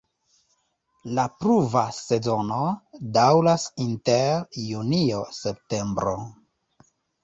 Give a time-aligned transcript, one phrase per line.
[1.19, 2.59] La pluva sezono
[3.21, 6.21] daŭras inter junio-septembro.